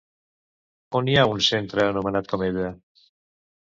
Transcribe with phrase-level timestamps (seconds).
[0.99, 2.73] On hi ha un centre anomenat com ella?